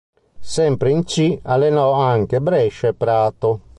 Sempre 0.39 0.89
in 0.89 1.03
C 1.05 1.37
allenò 1.43 1.91
anche 1.93 2.41
Brescia 2.41 2.87
e 2.87 2.95
Prato. 2.95 3.59